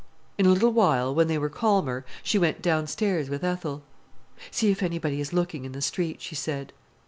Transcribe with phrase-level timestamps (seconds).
[0.39, 3.83] In a little while, when they were calmer, she went downstairs with Ethel.
[4.49, 6.73] "See if anybody is looking in the street," she said.